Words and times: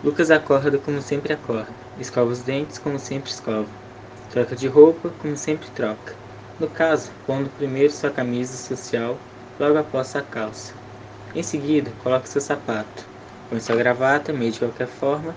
Lucas 0.00 0.30
acorda 0.30 0.78
como 0.78 1.02
sempre 1.02 1.32
acorda, 1.32 1.74
escova 1.96 2.30
os 2.30 2.44
dentes 2.44 2.78
como 2.78 3.00
sempre 3.00 3.30
escova, 3.30 3.68
troca 4.28 4.54
de 4.54 4.68
roupa 4.68 5.10
como 5.10 5.36
sempre 5.36 5.68
troca. 5.70 6.14
No 6.56 6.68
caso, 6.68 7.10
pondo 7.26 7.50
primeiro 7.50 7.92
sua 7.92 8.08
camisa 8.08 8.56
social, 8.56 9.18
logo 9.58 9.76
após 9.76 10.06
sua 10.06 10.22
calça. 10.22 10.72
Em 11.34 11.42
seguida, 11.42 11.90
coloca 11.98 12.28
seu 12.28 12.40
sapato, 12.40 13.04
põe 13.50 13.58
sua 13.58 13.74
gravata, 13.74 14.32
meio 14.32 14.52
de 14.52 14.60
qualquer 14.60 14.86
forma, 14.86 15.34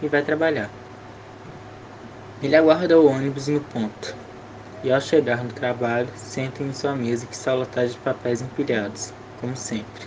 e 0.00 0.06
vai 0.06 0.22
trabalhar. 0.22 0.70
Ele 2.40 2.54
aguarda 2.54 3.00
o 3.00 3.06
ônibus 3.06 3.48
no 3.48 3.60
ponto, 3.62 4.14
e 4.84 4.92
ao 4.92 5.00
chegar 5.00 5.42
no 5.42 5.52
trabalho, 5.52 6.12
senta 6.14 6.62
em 6.62 6.72
sua 6.72 6.94
mesa 6.94 7.26
que 7.26 7.34
está 7.34 7.52
lotada 7.52 7.88
de 7.88 7.98
papéis 7.98 8.40
empilhados, 8.40 9.12
como 9.40 9.56
sempre. 9.56 10.04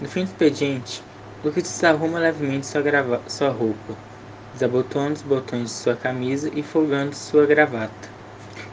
No 0.00 0.08
fim 0.08 0.22
do 0.22 0.28
expediente, 0.28 1.02
Lucas 1.44 1.64
desarruma 1.64 2.18
levemente 2.18 2.66
sua, 2.66 2.80
grava 2.80 3.20
sua 3.28 3.50
roupa, 3.50 3.94
desabotona 4.54 5.12
os 5.12 5.20
botões 5.20 5.64
de 5.64 5.74
sua 5.76 5.94
camisa 5.94 6.50
e 6.54 6.62
folgando 6.62 7.14
sua 7.14 7.44
gravata. 7.44 8.08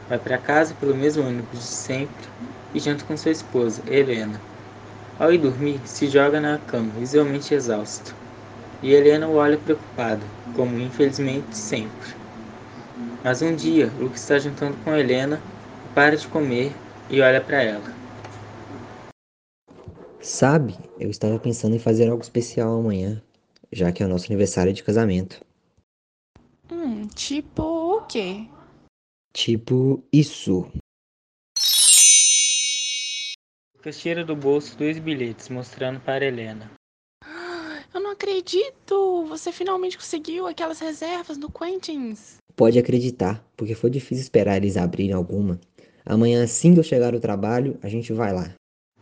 Vai 0.08 0.18
para 0.18 0.38
casa 0.38 0.74
pelo 0.76 0.96
mesmo 0.96 1.28
ônibus 1.28 1.60
de 1.60 1.66
sempre 1.66 2.26
e 2.74 2.80
janta 2.80 3.04
com 3.04 3.18
sua 3.18 3.32
esposa, 3.32 3.82
Helena. 3.88 4.40
Ao 5.20 5.34
ir 5.34 5.40
dormir, 5.40 5.82
se 5.84 6.08
joga 6.08 6.40
na 6.40 6.60
cama, 6.60 6.92
visivelmente 6.98 7.54
exausto. 7.54 8.16
E 8.82 8.94
Helena 8.94 9.28
o 9.28 9.36
olha 9.36 9.58
preocupada, 9.58 10.24
como 10.56 10.80
infelizmente 10.80 11.58
sempre. 11.58 12.16
Mas 13.22 13.42
um 13.42 13.54
dia, 13.54 13.92
Lucas 14.00 14.22
está 14.22 14.40
jantando 14.40 14.78
com 14.86 14.96
Helena, 14.96 15.42
para 15.94 16.16
de 16.16 16.26
comer 16.26 16.72
e 17.10 17.20
olha 17.20 17.42
para 17.42 17.62
ela. 17.62 18.01
Sabe, 20.22 20.78
eu 21.00 21.10
estava 21.10 21.40
pensando 21.40 21.76
em 21.76 21.80
fazer 21.80 22.08
algo 22.08 22.22
especial 22.22 22.78
amanhã, 22.78 23.20
já 23.72 23.92
que 23.92 24.04
é 24.04 24.06
o 24.06 24.10
nosso 24.10 24.28
aniversário 24.28 24.72
de 24.72 24.84
casamento. 24.84 25.44
Hum, 26.72 27.08
tipo 27.08 27.64
o 27.64 28.06
quê? 28.06 28.48
Tipo 29.34 30.04
isso. 30.14 30.72
Lucas 33.76 33.98
tira 33.98 34.24
do 34.24 34.36
bolso 34.36 34.78
dois 34.78 35.00
bilhetes, 35.00 35.50
mostrando 35.50 36.00
para 36.00 36.24
Helena. 36.24 36.72
Eu 37.92 38.00
não 38.00 38.12
acredito! 38.12 39.26
Você 39.26 39.52
finalmente 39.52 39.98
conseguiu 39.98 40.46
aquelas 40.46 40.80
reservas 40.80 41.36
no 41.36 41.50
Quentin's. 41.50 42.38
Pode 42.56 42.78
acreditar, 42.78 43.44
porque 43.58 43.74
foi 43.74 43.90
difícil 43.90 44.22
esperar 44.22 44.58
eles 44.58 44.78
abrirem 44.78 45.14
alguma. 45.14 45.60
Amanhã, 46.06 46.44
assim 46.44 46.76
que 46.76 46.80
eu 46.80 46.84
chegar 46.84 47.16
ao 47.16 47.20
trabalho, 47.20 47.80
a 47.82 47.90
gente 47.90 48.14
vai 48.14 48.32
lá. 48.32 48.54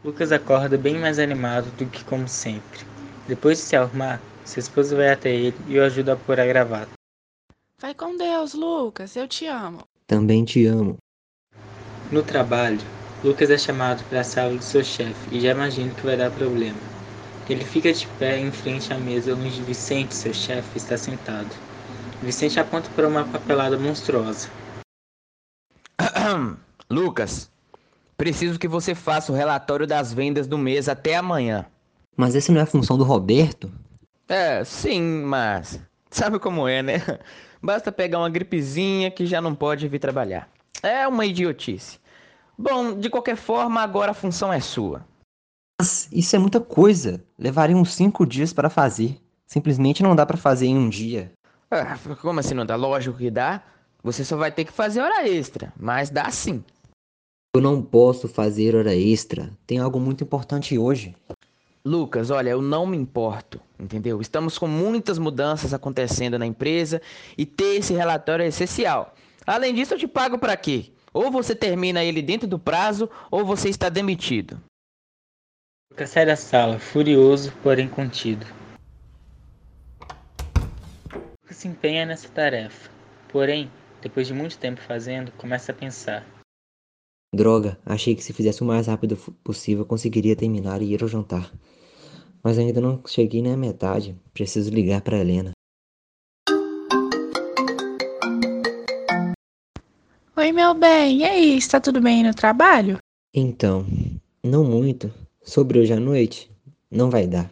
Lucas 0.03 0.31
acorda 0.31 0.77
bem 0.77 0.97
mais 0.97 1.19
animado 1.19 1.69
do 1.77 1.85
que 1.85 2.03
como 2.05 2.27
sempre. 2.27 2.79
Depois 3.27 3.57
de 3.57 3.65
se 3.65 3.75
arrumar, 3.75 4.21
sua 4.45 4.61
esposa 4.61 4.95
vai 4.95 5.09
até 5.09 5.29
ele 5.29 5.57
e 5.67 5.77
o 5.77 5.83
ajuda 5.83 6.13
a 6.13 6.15
pôr 6.15 6.39
a 6.39 6.45
gravata. 6.45 6.89
Vai 7.81 7.93
com 7.93 8.15
Deus, 8.15 8.53
Lucas. 8.53 9.15
Eu 9.15 9.27
te 9.27 9.45
amo. 9.45 9.83
Também 10.07 10.45
te 10.45 10.65
amo. 10.65 10.97
No 12.11 12.23
trabalho, 12.23 12.79
Lucas 13.23 13.49
é 13.49 13.57
chamado 13.57 14.01
para 14.09 14.21
a 14.21 14.23
sala 14.23 14.55
do 14.55 14.63
seu 14.63 14.83
chefe 14.83 15.35
e 15.35 15.41
já 15.41 15.51
imagina 15.51 15.93
que 15.93 16.05
vai 16.05 16.15
dar 16.15 16.31
problema. 16.31 16.79
Ele 17.49 17.65
fica 17.65 17.91
de 17.91 18.07
pé 18.19 18.37
em 18.39 18.51
frente 18.51 18.93
à 18.93 18.97
mesa 18.97 19.33
onde 19.33 19.61
Vicente, 19.63 20.15
seu 20.15 20.33
chefe, 20.33 20.77
está 20.77 20.95
sentado. 20.95 21.49
Vicente 22.21 22.59
aponta 22.59 22.89
para 22.91 23.07
uma 23.07 23.25
papelada 23.25 23.77
monstruosa. 23.77 24.49
Lucas, 26.89 27.48
Preciso 28.19 28.59
que 28.59 28.67
você 28.67 28.93
faça 28.93 29.31
o 29.31 29.35
relatório 29.35 29.87
das 29.87 30.11
vendas 30.11 30.45
do 30.45 30.57
mês 30.57 30.89
até 30.89 31.15
amanhã. 31.15 31.65
Mas 32.17 32.35
essa 32.35 32.51
não 32.51 32.59
é 32.59 32.63
a 32.63 32.65
função 32.65 32.97
do 32.97 33.05
Roberto? 33.05 33.71
É, 34.27 34.61
sim, 34.65 35.01
mas. 35.23 35.79
Sabe 36.11 36.37
como 36.37 36.67
é, 36.67 36.83
né? 36.83 36.95
Basta 37.63 37.93
pegar 37.93 38.19
uma 38.19 38.29
gripezinha 38.29 39.09
que 39.09 39.25
já 39.25 39.39
não 39.39 39.55
pode 39.55 39.87
vir 39.87 39.99
trabalhar. 39.99 40.49
É 40.83 41.07
uma 41.07 41.25
idiotice. 41.25 41.97
Bom, 42.57 42.93
de 42.99 43.09
qualquer 43.09 43.37
forma, 43.37 43.79
agora 43.79 44.11
a 44.11 44.13
função 44.13 44.51
é 44.51 44.59
sua. 44.59 45.05
Mas 45.79 46.09
isso 46.11 46.35
é 46.35 46.39
muita 46.39 46.59
coisa. 46.59 47.23
Levaria 47.37 47.77
uns 47.77 47.93
cinco 47.93 48.25
dias 48.25 48.51
para 48.51 48.69
fazer. 48.69 49.17
Simplesmente 49.47 50.03
não 50.03 50.13
dá 50.13 50.25
para 50.25 50.35
fazer 50.35 50.65
em 50.65 50.77
um 50.77 50.89
dia. 50.89 51.31
Ah, 51.71 51.97
como 52.21 52.41
assim 52.41 52.53
não 52.53 52.65
dá? 52.65 52.75
Lógico 52.75 53.17
que 53.17 53.31
dá. 53.31 53.63
Você 54.03 54.25
só 54.25 54.35
vai 54.35 54.51
ter 54.51 54.65
que 54.65 54.73
fazer 54.73 54.99
hora 54.99 55.25
extra, 55.25 55.71
mas 55.79 56.09
dá 56.09 56.29
sim. 56.29 56.61
Eu 57.55 57.61
não 57.61 57.81
posso 57.81 58.27
fazer 58.27 58.75
hora 58.75 58.95
extra. 58.95 59.51
Tem 59.65 59.79
algo 59.79 59.99
muito 59.99 60.23
importante 60.23 60.77
hoje. 60.77 61.15
Lucas, 61.83 62.29
olha, 62.29 62.51
eu 62.51 62.61
não 62.61 62.85
me 62.85 62.95
importo, 62.95 63.59
entendeu? 63.79 64.21
Estamos 64.21 64.57
com 64.59 64.67
muitas 64.67 65.17
mudanças 65.17 65.73
acontecendo 65.73 66.37
na 66.37 66.45
empresa 66.45 67.01
e 67.35 67.47
ter 67.47 67.77
esse 67.77 67.91
relatório 67.93 68.43
é 68.43 68.49
essencial. 68.49 69.15
Além 69.47 69.73
disso, 69.73 69.95
eu 69.95 69.97
te 69.97 70.07
pago 70.07 70.37
para 70.37 70.55
quê? 70.55 70.91
Ou 71.11 71.31
você 71.31 71.55
termina 71.55 72.03
ele 72.03 72.21
dentro 72.21 72.47
do 72.47 72.59
prazo, 72.59 73.09
ou 73.31 73.43
você 73.43 73.67
está 73.67 73.89
demitido. 73.89 74.61
Lucas 75.91 76.11
sai 76.11 76.27
da 76.27 76.35
sala, 76.35 76.77
furioso, 76.77 77.51
porém 77.63 77.87
contido. 77.87 78.45
Lucas 81.11 81.57
se 81.57 81.67
empenha 81.67 82.05
nessa 82.05 82.29
tarefa, 82.29 82.91
porém, 83.29 83.71
depois 84.03 84.27
de 84.27 84.35
muito 84.35 84.55
tempo 84.59 84.79
fazendo, 84.81 85.31
começa 85.31 85.71
a 85.71 85.75
pensar. 85.75 86.23
Droga, 87.31 87.77
achei 87.85 88.15
que 88.15 88.23
se 88.23 88.33
fizesse 88.33 88.63
o 88.63 88.65
mais 88.65 88.87
rápido 88.87 89.15
possível 89.43 89.85
conseguiria 89.85 90.35
terminar 90.35 90.81
e 90.81 90.93
ir 90.93 91.03
ao 91.03 91.07
jantar. 91.07 91.53
Mas 92.43 92.57
ainda 92.57 92.81
não 92.81 92.99
cheguei 93.05 93.39
nem 93.41 93.53
à 93.53 93.57
metade. 93.57 94.15
Preciso 94.33 94.71
ligar 94.71 95.01
para 95.01 95.19
Helena. 95.19 95.51
Oi, 100.35 100.51
meu 100.51 100.73
bem. 100.73 101.19
E 101.19 101.23
aí, 101.23 101.57
está 101.57 101.79
tudo 101.79 102.01
bem 102.01 102.23
no 102.23 102.33
trabalho? 102.33 102.97
Então, 103.31 103.85
não 104.43 104.63
muito. 104.63 105.13
Sobre 105.43 105.79
hoje 105.79 105.93
à 105.93 105.99
noite, 105.99 106.51
não 106.89 107.11
vai 107.11 107.27
dar. 107.27 107.51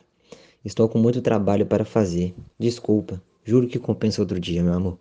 Estou 0.65 0.89
com 0.89 0.97
muito 0.97 1.21
trabalho 1.21 1.67
para 1.67 1.85
fazer. 1.85 2.33
Desculpa. 2.57 3.21
Juro 3.43 3.67
que 3.67 3.77
compensa 3.77 4.21
outro 4.21 4.39
dia, 4.39 4.63
meu 4.63 4.73
amor. 4.73 4.97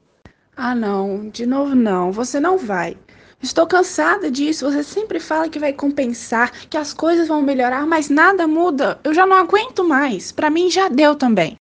Ah, 0.55 0.75
não. 0.75 1.31
De 1.31 1.47
novo, 1.47 1.75
não. 1.75 2.13
Você 2.13 2.39
não 2.39 2.59
vai. 2.59 2.97
Estou 3.43 3.67
cansada 3.67 4.31
disso. 4.31 4.71
Você 4.71 4.83
sempre 4.83 5.21
fala 5.21 5.49
que 5.49 5.59
vai 5.59 5.73
compensar, 5.73 6.51
que 6.69 6.77
as 6.77 6.93
coisas 6.93 7.29
vão 7.29 7.43
melhorar, 7.43 7.87
mas 7.87 8.09
nada 8.09 8.47
muda. 8.47 8.99
Eu 9.05 9.13
já 9.15 9.27
não 9.27 9.37
aguento 9.37 9.85
mais. 9.85 10.33
Para 10.33 10.51
mim 10.51 10.71
já 10.71 10.89
deu 10.89 11.15
também. 11.15 11.57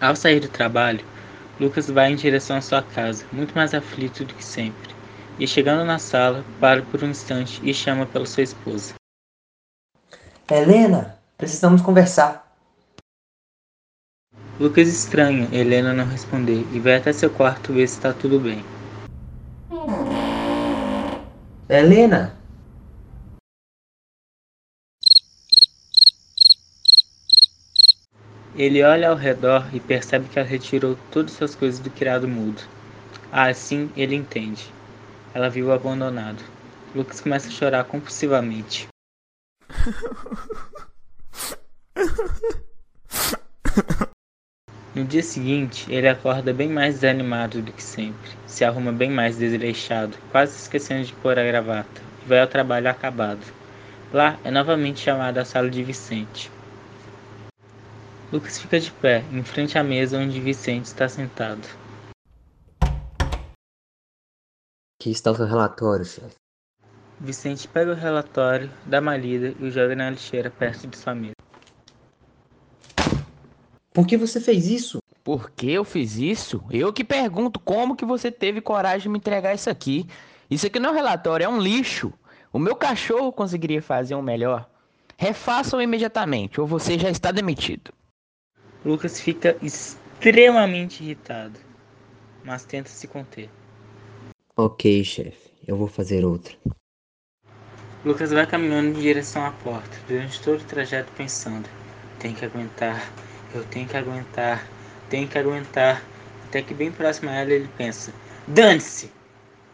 Ao 0.00 0.16
sair 0.16 0.40
do 0.40 0.48
trabalho, 0.48 1.04
Lucas 1.58 1.90
vai 1.90 2.10
em 2.10 2.16
direção 2.16 2.56
à 2.56 2.60
sua 2.62 2.82
casa, 2.82 3.26
muito 3.30 3.54
mais 3.54 3.74
aflito 3.74 4.24
do 4.24 4.34
que 4.34 4.44
sempre. 4.44 4.94
E 5.38 5.46
chegando 5.46 5.84
na 5.84 5.98
sala, 5.98 6.44
para 6.58 6.82
por 6.82 7.04
um 7.04 7.10
instante 7.10 7.60
e 7.62 7.74
chama 7.74 8.06
pela 8.06 8.24
sua 8.24 8.42
esposa. 8.42 8.94
Helena, 10.50 11.18
precisamos 11.36 11.82
conversar. 11.82 12.49
Lucas 14.60 14.88
estranha 14.88 15.48
Helena 15.50 15.94
não 15.94 16.04
responder 16.04 16.66
e 16.70 16.78
vai 16.78 16.96
até 16.96 17.14
seu 17.14 17.30
quarto 17.30 17.72
ver 17.72 17.88
se 17.88 17.94
está 17.94 18.12
tudo 18.12 18.38
bem. 18.38 18.62
Helena! 21.66 22.36
Ele 28.54 28.82
olha 28.82 29.08
ao 29.08 29.16
redor 29.16 29.74
e 29.74 29.80
percebe 29.80 30.28
que 30.28 30.38
ela 30.38 30.46
retirou 30.46 30.98
todas 31.10 31.32
suas 31.32 31.54
coisas 31.54 31.80
do 31.80 31.88
criado 31.88 32.28
mudo. 32.28 32.60
Assim 33.32 33.90
ele 33.96 34.14
entende. 34.14 34.70
Ela 35.32 35.48
viu 35.48 35.68
o 35.68 35.72
abandonado. 35.72 36.44
Lucas 36.94 37.22
começa 37.22 37.48
a 37.48 37.50
chorar 37.50 37.84
compulsivamente. 37.84 38.88
No 45.00 45.06
dia 45.06 45.22
seguinte, 45.22 45.90
ele 45.90 46.06
acorda 46.06 46.52
bem 46.52 46.68
mais 46.68 46.96
desanimado 46.96 47.62
do 47.62 47.72
que 47.72 47.82
sempre, 47.82 48.32
se 48.46 48.66
arruma 48.66 48.92
bem 48.92 49.10
mais 49.10 49.38
desleixado, 49.38 50.14
quase 50.30 50.54
esquecendo 50.54 51.06
de 51.06 51.14
pôr 51.14 51.38
a 51.38 51.42
gravata, 51.42 52.02
e 52.22 52.28
vai 52.28 52.38
ao 52.38 52.46
trabalho 52.46 52.90
acabado. 52.90 53.40
Lá 54.12 54.38
é 54.44 54.50
novamente 54.50 55.00
chamado 55.00 55.38
à 55.38 55.44
sala 55.46 55.70
de 55.70 55.82
Vicente. 55.82 56.52
Lucas 58.30 58.58
fica 58.58 58.78
de 58.78 58.90
pé, 58.90 59.24
em 59.32 59.42
frente 59.42 59.78
à 59.78 59.82
mesa 59.82 60.18
onde 60.18 60.38
Vicente 60.38 60.84
está 60.84 61.08
sentado. 61.08 61.66
Aqui 65.00 65.12
está 65.12 65.30
o 65.30 65.34
seu 65.34 65.46
relatório, 65.46 66.04
chefe. 66.04 66.34
Vicente 67.18 67.66
pega 67.66 67.92
o 67.92 67.94
relatório, 67.94 68.70
dá 68.84 69.00
uma 69.00 69.16
lida 69.16 69.54
e 69.58 69.64
o 69.64 69.70
joga 69.70 69.96
na 69.96 70.10
lixeira 70.10 70.50
perto 70.50 70.86
de 70.86 70.98
sua 70.98 71.14
mesa. 71.14 71.39
Por 73.92 74.06
que 74.06 74.16
você 74.16 74.40
fez 74.40 74.66
isso? 74.66 74.98
Por 75.24 75.50
que 75.50 75.70
eu 75.70 75.84
fiz 75.84 76.16
isso? 76.16 76.62
Eu 76.70 76.92
que 76.92 77.04
pergunto 77.04 77.58
como 77.58 77.96
que 77.96 78.04
você 78.04 78.30
teve 78.30 78.60
coragem 78.60 79.02
de 79.02 79.08
me 79.08 79.18
entregar 79.18 79.54
isso 79.54 79.68
aqui. 79.68 80.06
Isso 80.50 80.66
aqui 80.66 80.78
não 80.78 80.90
é 80.90 80.92
um 80.92 80.96
relatório, 80.96 81.44
é 81.44 81.48
um 81.48 81.60
lixo. 81.60 82.12
O 82.52 82.58
meu 82.58 82.74
cachorro 82.74 83.32
conseguiria 83.32 83.82
fazer 83.82 84.14
um 84.14 84.22
melhor. 84.22 84.68
Refaçam 85.16 85.82
imediatamente 85.82 86.60
ou 86.60 86.66
você 86.66 86.98
já 86.98 87.10
está 87.10 87.30
demitido. 87.30 87.92
Lucas 88.84 89.20
fica 89.20 89.56
extremamente 89.60 91.02
irritado, 91.02 91.58
mas 92.44 92.64
tenta 92.64 92.88
se 92.88 93.06
conter. 93.06 93.50
Ok, 94.56 95.04
chefe, 95.04 95.50
eu 95.66 95.76
vou 95.76 95.86
fazer 95.86 96.24
outra. 96.24 96.56
Lucas 98.04 98.30
vai 98.30 98.46
caminhando 98.46 98.98
em 98.98 99.02
direção 99.02 99.44
à 99.44 99.50
porta, 99.50 99.98
durante 100.08 100.40
todo 100.42 100.60
o 100.60 100.64
trajeto 100.64 101.12
pensando: 101.12 101.68
tem 102.18 102.34
que 102.34 102.44
aguentar, 102.44 103.12
eu 103.54 103.64
tenho 103.64 103.86
que 103.86 103.96
aguentar, 103.96 104.66
tenho 105.08 105.26
que 105.28 105.38
aguentar. 105.38 106.02
Até 106.44 106.62
que 106.62 106.74
bem 106.74 106.90
próximo 106.90 107.30
a 107.30 107.34
ela 107.34 107.52
ele 107.52 107.68
pensa: 107.76 108.12
dane-se! 108.46 109.10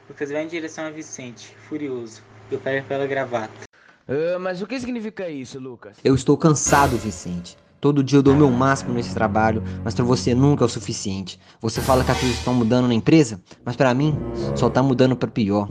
Lucas 0.09 0.31
vai 0.31 0.45
em 0.45 0.49
direção 0.49 0.87
a 0.87 0.91
Vicente, 0.91 1.57
furioso, 1.69 2.23
e 2.51 2.57
pega 2.57 2.83
pela 2.87 3.07
gravata. 3.07 3.67
Ah, 4.09 4.39
mas 4.39 4.63
o 4.63 4.67
que 4.67 4.79
significa 4.79 5.29
isso, 5.29 5.59
Lucas? 5.59 5.97
Eu 6.05 6.15
estou 6.15 6.37
cansado, 6.37 6.97
Vicente. 6.97 7.57
Todo 7.81 8.03
dia 8.03 8.19
eu 8.19 8.23
dou 8.23 8.35
o 8.35 8.37
meu 8.37 8.51
máximo 8.51 8.95
nesse 8.95 9.13
trabalho, 9.13 9.63
mas 9.85 9.95
para 9.95 10.05
você 10.05 10.35
nunca 10.35 10.65
é 10.65 10.67
o 10.67 10.69
suficiente. 10.69 11.39
Você 11.61 11.81
fala 11.81 12.03
que 12.05 12.11
as 12.11 12.19
coisas 12.19 12.39
estão 12.39 12.55
mudando 12.55 12.89
na 12.89 12.95
empresa, 12.95 13.41
mas 13.65 13.77
para 13.77 13.93
mim 13.93 14.17
só 14.55 14.71
tá 14.71 14.83
mudando 14.83 15.15
para 15.15 15.29
pior. 15.29 15.69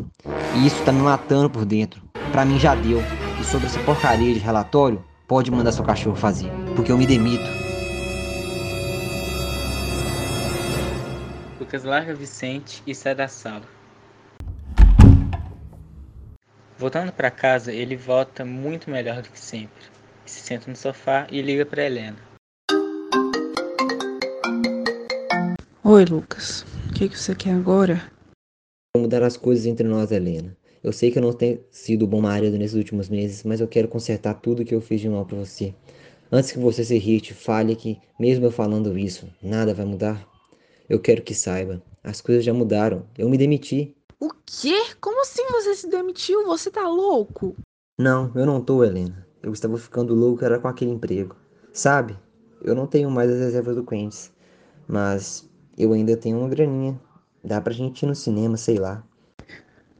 E 0.55 0.67
isso 0.67 0.83
tá 0.83 0.91
me 0.91 1.01
matando 1.01 1.49
por 1.49 1.65
dentro. 1.65 2.01
Para 2.31 2.45
mim 2.45 2.59
já 2.59 2.75
deu. 2.75 3.01
E 3.39 3.43
sobre 3.43 3.67
essa 3.67 3.79
porcaria 3.79 4.33
de 4.33 4.39
relatório, 4.39 5.03
pode 5.27 5.49
mandar 5.49 5.71
seu 5.71 5.83
cachorro 5.83 6.15
fazer, 6.15 6.51
porque 6.75 6.91
eu 6.91 6.97
me 6.97 7.07
demito. 7.07 7.64
Lucas 11.65 11.83
larga 11.83 12.13
Vicente 12.13 12.83
e 12.85 12.93
sai 12.93 13.15
da 13.15 13.27
sala. 13.27 13.63
Voltando 16.77 17.11
para 17.11 17.31
casa, 17.31 17.73
ele 17.73 17.95
volta 17.95 18.45
muito 18.45 18.87
melhor 18.91 19.23
do 19.23 19.29
que 19.31 19.39
sempre. 19.39 19.83
Se 20.27 20.41
senta 20.41 20.69
no 20.69 20.75
sofá 20.75 21.25
e 21.31 21.41
liga 21.41 21.65
para 21.65 21.83
Helena. 21.83 22.17
Oi, 25.83 26.05
Lucas. 26.05 26.63
O 26.87 26.93
que, 26.93 27.09
que 27.09 27.17
você 27.17 27.33
quer 27.33 27.55
agora? 27.55 28.11
Vou 28.95 29.01
mudar 29.01 29.23
as 29.23 29.35
coisas 29.35 29.65
entre 29.65 29.87
nós, 29.87 30.11
Helena. 30.11 30.55
Eu 30.83 30.93
sei 30.93 31.09
que 31.09 31.17
eu 31.17 31.23
não 31.23 31.33
tenho 31.33 31.65
sido 31.71 32.05
bom 32.05 32.21
marido 32.21 32.59
nesses 32.59 32.75
últimos 32.75 33.09
meses, 33.09 33.43
mas 33.43 33.59
eu 33.59 33.67
quero 33.67 33.87
consertar 33.87 34.35
tudo 34.35 34.63
que 34.63 34.75
eu 34.75 34.81
fiz 34.81 35.01
de 35.01 35.09
mal 35.09 35.25
para 35.25 35.39
você. 35.39 35.73
Antes 36.31 36.51
que 36.51 36.59
você 36.59 36.85
se 36.85 36.95
irrite, 36.95 37.33
fale 37.33 37.75
que, 37.75 37.99
mesmo 38.19 38.45
eu 38.45 38.51
falando 38.51 38.95
isso, 38.99 39.27
nada 39.41 39.73
vai 39.73 39.85
mudar. 39.87 40.34
Eu 40.87 40.99
quero 40.99 41.21
que 41.21 41.33
saiba, 41.33 41.81
as 42.03 42.21
coisas 42.21 42.43
já 42.43 42.53
mudaram. 42.53 43.05
Eu 43.17 43.27
me 43.29 43.37
demiti. 43.37 43.95
O 44.19 44.29
quê? 44.45 44.75
Como 45.01 45.21
assim 45.21 45.43
você 45.51 45.75
se 45.75 45.89
demitiu? 45.89 46.45
Você 46.45 46.69
tá 46.69 46.87
louco? 46.87 47.55
Não, 47.97 48.31
eu 48.35 48.45
não 48.45 48.61
tô, 48.61 48.83
Helena. 48.83 49.25
Eu 49.41 49.51
estava 49.51 49.77
ficando 49.77 50.13
louco 50.13 50.43
era 50.45 50.59
com 50.59 50.67
aquele 50.67 50.91
emprego. 50.91 51.35
Sabe? 51.73 52.17
Eu 52.61 52.75
não 52.75 52.87
tenho 52.87 53.09
mais 53.09 53.29
as 53.31 53.39
reservas 53.39 53.75
do 53.75 53.83
Quentes, 53.83 54.31
mas 54.87 55.49
eu 55.77 55.93
ainda 55.93 56.15
tenho 56.15 56.37
uma 56.37 56.49
graninha. 56.49 56.99
Dá 57.43 57.59
pra 57.59 57.73
gente 57.73 58.03
ir 58.03 58.07
no 58.07 58.15
cinema, 58.15 58.57
sei 58.57 58.77
lá. 58.77 59.03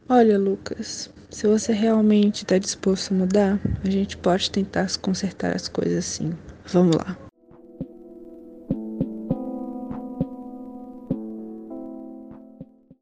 Olha, 0.07 0.37
Lucas, 0.37 1.09
se 1.29 1.47
você 1.47 1.73
realmente 1.73 2.45
tá 2.45 2.57
disposto 2.57 3.11
a 3.11 3.17
mudar, 3.17 3.59
a 3.83 3.89
gente 3.89 4.17
pode 4.17 4.51
tentar 4.51 4.87
consertar 4.99 5.55
as 5.55 5.67
coisas 5.67 5.97
assim. 5.97 6.33
Vamos 6.67 6.95
lá. 6.95 7.24